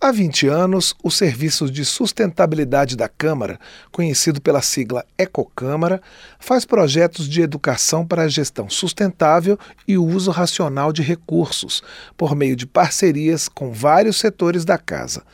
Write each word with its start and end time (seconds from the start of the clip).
Há 0.00 0.12
20 0.12 0.46
anos, 0.46 0.94
o 1.02 1.10
Serviço 1.10 1.68
de 1.68 1.84
Sustentabilidade 1.84 2.96
da 2.96 3.08
Câmara, 3.08 3.58
conhecido 3.90 4.40
pela 4.40 4.62
sigla 4.62 5.04
Ecocâmara, 5.18 6.00
faz 6.38 6.64
projetos 6.64 7.28
de 7.28 7.42
educação 7.42 8.06
para 8.06 8.22
a 8.22 8.28
gestão 8.28 8.70
sustentável 8.70 9.58
e 9.88 9.98
o 9.98 10.04
uso 10.04 10.30
racional 10.30 10.92
de 10.92 11.02
recursos, 11.02 11.82
por 12.16 12.36
meio 12.36 12.54
de 12.54 12.64
parcerias 12.64 13.48
com 13.48 13.72
vários 13.72 14.18
setores 14.18 14.64
da 14.64 14.78
casa. 14.78 15.24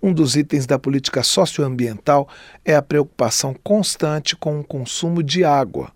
Um 0.00 0.12
dos 0.12 0.36
itens 0.36 0.64
da 0.64 0.78
política 0.78 1.24
socioambiental 1.24 2.28
é 2.64 2.76
a 2.76 2.82
preocupação 2.82 3.54
constante 3.64 4.36
com 4.36 4.60
o 4.60 4.64
consumo 4.64 5.24
de 5.24 5.44
água. 5.44 5.90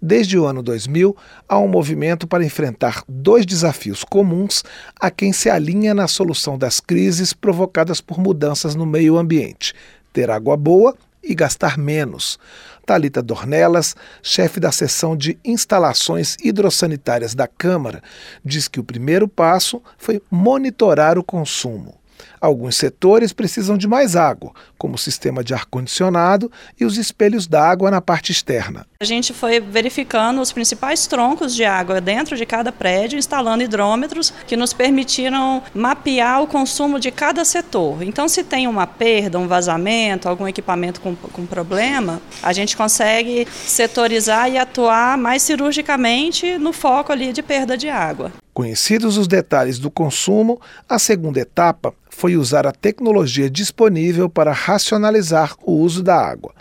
Desde 0.00 0.38
o 0.38 0.44
ano 0.44 0.62
2000, 0.62 1.16
há 1.48 1.58
um 1.58 1.66
movimento 1.66 2.26
para 2.26 2.44
enfrentar 2.44 3.02
dois 3.08 3.46
desafios 3.46 4.04
comuns 4.04 4.62
a 5.00 5.10
quem 5.10 5.32
se 5.32 5.48
alinha 5.48 5.94
na 5.94 6.06
solução 6.06 6.58
das 6.58 6.80
crises 6.80 7.32
provocadas 7.32 7.98
por 7.98 8.18
mudanças 8.18 8.74
no 8.74 8.84
meio 8.84 9.16
ambiente: 9.16 9.74
ter 10.12 10.30
água 10.30 10.54
boa 10.54 10.94
e 11.24 11.34
gastar 11.34 11.78
menos. 11.78 12.38
Talita 12.84 13.22
Dornelas, 13.22 13.96
chefe 14.22 14.60
da 14.60 14.70
seção 14.70 15.16
de 15.16 15.38
instalações 15.44 16.36
hidrossanitárias 16.44 17.34
da 17.34 17.48
Câmara, 17.48 18.02
diz 18.44 18.68
que 18.68 18.78
o 18.78 18.84
primeiro 18.84 19.26
passo 19.26 19.82
foi 19.96 20.22
monitorar 20.30 21.18
o 21.18 21.24
consumo. 21.24 21.98
Alguns 22.40 22.76
setores 22.76 23.32
precisam 23.32 23.76
de 23.76 23.88
mais 23.88 24.14
água, 24.14 24.52
como 24.78 24.94
o 24.94 24.98
sistema 24.98 25.42
de 25.42 25.54
ar-condicionado 25.54 26.50
e 26.78 26.84
os 26.84 26.96
espelhos 26.96 27.46
d'água 27.46 27.90
na 27.90 28.00
parte 28.00 28.32
externa. 28.32 28.86
A 29.00 29.04
gente 29.04 29.32
foi 29.32 29.60
verificando 29.60 30.40
os 30.40 30.52
principais 30.52 31.06
troncos 31.06 31.54
de 31.54 31.64
água 31.64 32.00
dentro 32.00 32.36
de 32.36 32.46
cada 32.46 32.72
prédio, 32.72 33.18
instalando 33.18 33.62
hidrômetros 33.62 34.32
que 34.46 34.56
nos 34.56 34.72
permitiram 34.72 35.62
mapear 35.74 36.42
o 36.42 36.46
consumo 36.46 36.98
de 36.98 37.10
cada 37.10 37.44
setor. 37.44 38.02
Então, 38.02 38.28
se 38.28 38.44
tem 38.44 38.66
uma 38.66 38.86
perda, 38.86 39.38
um 39.38 39.48
vazamento, 39.48 40.28
algum 40.28 40.46
equipamento 40.46 41.00
com, 41.00 41.14
com 41.14 41.46
problema, 41.46 42.20
a 42.42 42.52
gente 42.52 42.76
consegue 42.76 43.46
setorizar 43.50 44.50
e 44.50 44.58
atuar 44.58 45.18
mais 45.18 45.42
cirurgicamente 45.42 46.58
no 46.58 46.72
foco 46.72 47.12
ali 47.12 47.32
de 47.32 47.42
perda 47.42 47.76
de 47.76 47.88
água. 47.88 48.32
Conhecidos 48.56 49.18
os 49.18 49.28
detalhes 49.28 49.78
do 49.78 49.90
consumo, 49.90 50.58
a 50.88 50.98
segunda 50.98 51.38
etapa 51.38 51.92
foi 52.08 52.38
usar 52.38 52.66
a 52.66 52.72
tecnologia 52.72 53.50
disponível 53.50 54.30
para 54.30 54.50
racionalizar 54.50 55.54
o 55.62 55.72
uso 55.74 56.02
da 56.02 56.16
água. 56.16 56.54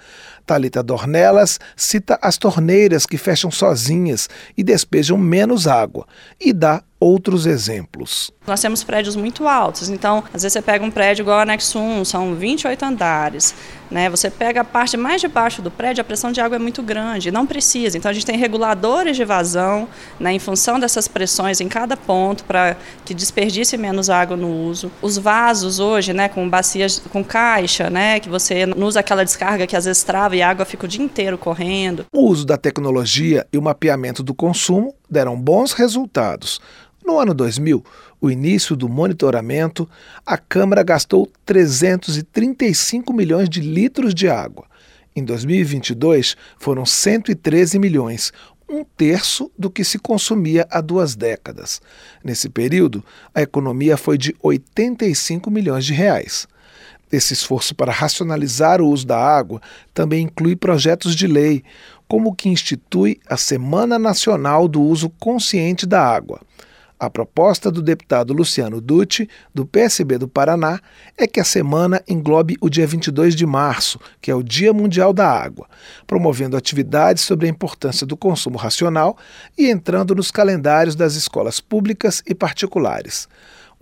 Talita 0.45 0.83
Dornelas 0.83 1.57
cita 1.73 2.19
as 2.21 2.37
torneiras 2.37 3.05
que 3.05 3.17
fecham 3.17 3.49
sozinhas 3.49 4.27
e 4.57 4.61
despejam 4.61 5.17
menos 5.17 5.67
água 5.67 6.05
e 6.37 6.51
dá 6.51 6.83
outros 7.05 7.45
exemplos. 7.45 8.31
Nós 8.47 8.59
temos 8.59 8.83
prédios 8.83 9.15
muito 9.15 9.47
altos, 9.47 9.89
então 9.89 10.23
às 10.33 10.41
vezes 10.41 10.53
você 10.53 10.61
pega 10.61 10.83
um 10.83 10.89
prédio 10.89 11.21
igual 11.21 11.37
a 11.37 11.43
Anexo 11.43 11.77
1, 11.77 12.03
são 12.03 12.33
28 12.33 12.83
andares, 12.83 13.53
né? 13.91 14.09
Você 14.09 14.31
pega 14.31 14.61
a 14.61 14.63
parte 14.63 14.97
mais 14.97 15.21
de 15.21 15.27
baixo 15.27 15.61
do 15.61 15.69
prédio, 15.69 16.01
a 16.01 16.03
pressão 16.03 16.31
de 16.31 16.41
água 16.41 16.55
é 16.55 16.59
muito 16.59 16.81
grande, 16.81 17.29
não 17.29 17.45
precisa. 17.45 17.95
Então 17.95 18.09
a 18.09 18.13
gente 18.13 18.25
tem 18.25 18.35
reguladores 18.37 19.15
de 19.15 19.23
vazão, 19.23 19.87
né, 20.19 20.33
em 20.33 20.39
função 20.39 20.79
dessas 20.79 21.07
pressões 21.07 21.61
em 21.61 21.67
cada 21.67 21.95
ponto 21.95 22.43
para 22.43 22.75
que 23.05 23.13
desperdice 23.13 23.77
menos 23.77 24.09
água 24.09 24.35
no 24.35 24.49
uso. 24.49 24.91
Os 24.99 25.17
vasos 25.17 25.79
hoje, 25.79 26.11
né, 26.11 26.27
com 26.27 26.49
bacias 26.49 27.01
com 27.11 27.23
caixa, 27.23 27.87
né, 27.89 28.19
que 28.19 28.29
você 28.29 28.65
não 28.65 28.87
usa 28.87 29.01
aquela 29.01 29.23
descarga 29.23 29.67
que 29.67 29.75
às 29.75 29.85
vezes 29.85 30.03
trava 30.03 30.35
e 30.35 30.41
a 30.41 30.49
água 30.49 30.65
fica 30.65 30.85
o 30.85 30.89
dia 30.89 31.03
inteiro 31.03 31.37
correndo. 31.37 32.05
O 32.11 32.27
uso 32.29 32.45
da 32.45 32.57
tecnologia 32.57 33.45
e 33.53 33.57
o 33.59 33.61
mapeamento 33.61 34.23
do 34.23 34.33
consumo 34.33 34.95
deram 35.09 35.39
bons 35.39 35.71
resultados. 35.73 36.59
No 37.05 37.19
ano 37.19 37.35
2000, 37.35 37.85
o 38.19 38.31
início 38.31 38.75
do 38.75 38.89
monitoramento, 38.89 39.87
a 40.25 40.39
Câmara 40.39 40.81
gastou 40.81 41.31
335 41.45 43.13
milhões 43.13 43.47
de 43.47 43.61
litros 43.61 44.11
de 44.11 44.27
água. 44.27 44.65
Em 45.15 45.23
2022, 45.23 46.35
foram 46.57 46.83
113 46.83 47.77
milhões, 47.77 48.33
um 48.67 48.83
terço 48.83 49.51
do 49.55 49.69
que 49.69 49.83
se 49.83 49.99
consumia 49.99 50.65
há 50.71 50.81
duas 50.81 51.15
décadas. 51.15 51.79
Nesse 52.23 52.49
período, 52.49 53.05
a 53.35 53.43
economia 53.43 53.97
foi 53.97 54.17
de 54.17 54.35
85 54.41 55.51
milhões 55.51 55.85
de 55.85 55.93
reais. 55.93 56.47
Esse 57.11 57.33
esforço 57.33 57.75
para 57.75 57.91
racionalizar 57.91 58.81
o 58.81 58.89
uso 58.89 59.05
da 59.05 59.19
água 59.19 59.61
também 59.93 60.23
inclui 60.23 60.55
projetos 60.55 61.15
de 61.15 61.27
lei, 61.27 61.63
como 62.07 62.31
o 62.31 62.35
que 62.35 62.49
institui 62.49 63.19
a 63.29 63.37
Semana 63.37 63.99
Nacional 63.99 64.67
do 64.67 64.81
Uso 64.81 65.11
Consciente 65.19 65.85
da 65.85 66.03
Água. 66.03 66.41
A 67.05 67.09
proposta 67.09 67.69
do 67.69 67.83
deputado 67.83 68.33
Luciano 68.33 68.81
Dutti, 68.81 69.29
do 69.53 69.63
PSB 69.63 70.17
do 70.17 70.27
Paraná, 70.27 70.79
é 71.15 71.27
que 71.27 71.39
a 71.39 71.43
semana 71.43 72.01
englobe 72.07 72.57
o 72.59 72.67
dia 72.67 72.87
22 72.87 73.35
de 73.35 73.45
março, 73.45 73.99
que 74.19 74.31
é 74.31 74.35
o 74.35 74.41
Dia 74.41 74.73
Mundial 74.73 75.13
da 75.13 75.29
Água, 75.29 75.67
promovendo 76.07 76.57
atividades 76.57 77.23
sobre 77.23 77.45
a 77.45 77.49
importância 77.49 78.07
do 78.07 78.17
consumo 78.17 78.57
racional 78.57 79.15
e 79.55 79.69
entrando 79.69 80.15
nos 80.15 80.31
calendários 80.31 80.95
das 80.95 81.13
escolas 81.13 81.61
públicas 81.61 82.23
e 82.25 82.33
particulares 82.33 83.27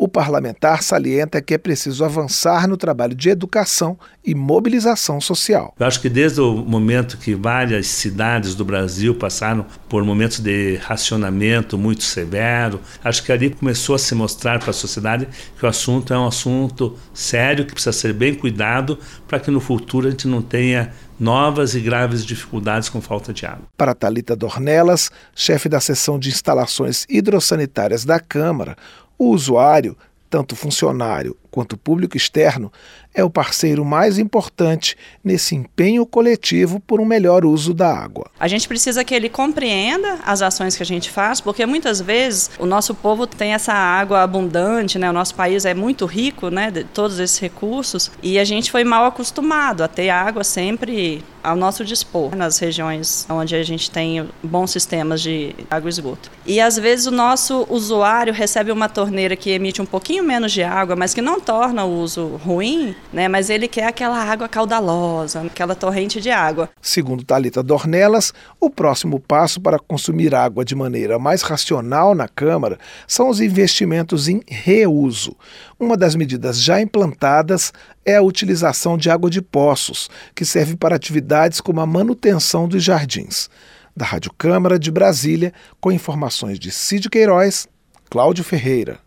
o 0.03 0.08
parlamentar 0.09 0.84
salienta 0.84 1.41
que 1.41 1.53
é 1.53 1.58
preciso 1.58 2.03
avançar 2.03 2.68
no 2.68 2.75
trabalho 2.75 3.16
de 3.16 3.30
educação 3.30 3.97
e 4.22 4.36
mobilização 4.36 5.22
social. 5.22 5.74
Eu 5.80 5.88
acho 5.88 6.02
que 6.02 6.09
desde 6.09 6.41
o 6.41 6.58
momento 6.58 7.18
que 7.18 7.34
várias 7.34 7.88
cidades 7.88 8.53
do 8.53 8.66
Brasil 8.66 9.16
passaram 9.16 9.66
por 9.88 10.03
momentos 10.03 10.41
de 10.41 10.75
racionamento 10.84 11.78
muito 11.78 12.03
severo, 12.03 12.81
acho 13.02 13.24
que 13.24 13.31
ali 13.31 13.50
começou 13.50 13.96
a 13.96 14.00
se 14.00 14.14
mostrar 14.14 14.59
para 14.59 14.72
a 14.72 14.74
sociedade 14.74 15.25
que 15.58 15.66
o 15.66 15.69
assunto 15.69 16.14
é 16.14 16.20
um 16.20 16.28
assunto 16.28 16.97
sério, 17.14 17.66
que 17.66 17.72
precisa 17.72 17.94
ser 17.94 18.12
bem 18.12 18.35
cuidado 18.35 19.00
para 19.25 19.40
que 19.40 19.50
no 19.50 19.62
futuro 19.62 20.09
a 20.09 20.12
gente 20.12 20.28
não 20.28 20.41
tenha 20.41 20.91
novas 21.20 21.75
e 21.75 21.80
graves 21.80 22.25
dificuldades 22.25 22.90
com 22.90 23.00
falta 23.00 23.34
de 23.34 23.46
água. 23.46 23.64
Para 23.78 23.96
Talita 23.96 24.35
Dornelas, 24.35 25.09
chefe 25.34 25.70
da 25.70 25.80
seção 25.80 26.20
de 26.20 26.30
instalações 26.30 27.06
hidrossanitárias 27.08 28.03
da 28.03 28.20
Câmara, 28.20 28.75
o 29.18 29.29
usuário, 29.29 29.97
tanto 30.29 30.56
funcionário 30.56 31.38
quanto 31.53 31.78
público 31.78 32.18
externo, 32.18 32.74
é 33.14 33.24
o 33.24 33.30
parceiro 33.30 33.86
mais 33.86 34.18
importante 34.18 34.97
nesse 35.24 35.53
empenho 35.53 36.03
coletivo 36.03 36.80
por 36.80 37.00
um 37.00 37.06
melhor 37.06 37.46
uso 37.46 37.75
da 37.75 37.96
água. 37.96 38.25
A 38.40 38.47
gente 38.47 38.68
precisa 38.68 39.03
que 39.03 39.14
ele 39.14 39.30
compreenda 39.30 40.18
as 40.25 40.41
ações 40.41 40.75
que 40.75 40.81
a 40.81 40.86
gente 40.86 41.12
faz, 41.12 41.40
porque 41.40 41.64
muitas 41.68 42.02
vezes 42.02 42.50
o 42.58 42.66
nosso 42.66 42.96
povo 42.96 43.28
tem 43.28 43.53
essa 43.53 43.72
água 43.72 44.24
abundante, 44.24 44.97
né? 44.97 45.08
O 45.08 45.14
nosso 45.14 45.36
país 45.36 45.64
é 45.64 45.75
muito 45.75 46.08
rico, 46.08 46.50
né, 46.50 46.72
de 46.72 46.86
todos 46.86 47.19
esses 47.19 47.38
recursos, 47.38 48.09
e 48.24 48.40
a 48.40 48.44
gente 48.44 48.72
foi 48.72 48.84
mal 48.84 49.06
acostumado 49.06 49.84
a 49.84 49.88
ter 49.88 50.09
água 50.09 50.44
sempre 50.44 51.24
ao 51.44 51.56
nosso 51.56 51.84
dispor 51.84 52.35
nas 52.35 52.58
regiões 52.58 53.28
onde 53.30 53.53
a 53.53 53.64
gente 53.64 53.91
tem 53.91 54.28
bons 54.41 54.72
sistemas 54.72 55.22
de 55.22 55.53
água 55.70 55.90
e 55.90 55.91
esgoto. 55.91 56.31
E 56.46 56.62
às 56.62 56.78
vezes 56.78 57.06
o 57.06 57.12
nosso 57.12 57.68
usuário 57.70 58.34
recebe 58.34 58.72
uma 58.72 58.88
torneira 58.88 59.35
que 59.35 59.50
emite 59.52 59.81
um 59.81 59.85
pouquinho 59.85 60.24
menos 60.24 60.53
de 60.53 60.64
água, 60.64 60.96
mas 60.96 61.14
que 61.14 61.22
não 61.22 61.40
torna 61.43 61.83
o 61.85 61.99
uso 61.99 62.37
ruim, 62.37 62.95
né? 63.11 63.27
Mas 63.27 63.49
ele 63.49 63.67
quer 63.67 63.85
aquela 63.85 64.17
água 64.17 64.47
caudalosa, 64.47 65.41
aquela 65.41 65.75
torrente 65.75 66.21
de 66.21 66.31
água. 66.31 66.69
Segundo 66.81 67.23
Talita 67.23 67.61
Dornelas, 67.61 68.33
o 68.59 68.69
próximo 68.69 69.19
passo 69.19 69.59
para 69.59 69.77
consumir 69.77 70.33
água 70.33 70.63
de 70.63 70.75
maneira 70.75 71.19
mais 71.19 71.41
racional 71.41 72.15
na 72.15 72.27
Câmara 72.27 72.79
são 73.07 73.29
os 73.29 73.41
investimentos 73.41 74.27
em 74.27 74.41
reuso. 74.47 75.35
Uma 75.79 75.97
das 75.97 76.15
medidas 76.15 76.61
já 76.61 76.81
implantadas 76.81 77.73
é 78.05 78.15
a 78.15 78.21
utilização 78.21 78.97
de 78.97 79.09
água 79.09 79.29
de 79.29 79.41
poços, 79.41 80.09
que 80.33 80.45
serve 80.45 80.75
para 80.75 80.95
atividades 80.95 81.59
como 81.59 81.81
a 81.81 81.85
manutenção 81.85 82.67
dos 82.67 82.83
jardins. 82.83 83.49
Da 83.95 84.05
Rádio 84.05 84.31
Câmara 84.37 84.79
de 84.79 84.89
Brasília, 84.89 85.53
com 85.79 85.91
informações 85.91 86.57
de 86.57 86.71
Cid 86.71 87.09
Queiroz, 87.09 87.67
Cláudio 88.09 88.43
Ferreira. 88.43 89.03